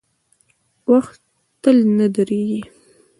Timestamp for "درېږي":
2.15-2.61